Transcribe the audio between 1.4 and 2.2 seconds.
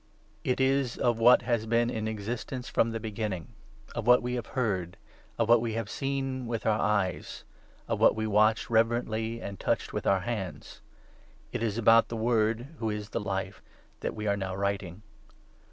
has been in